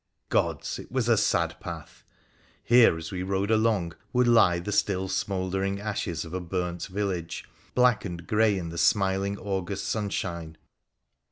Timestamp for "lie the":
4.27-4.71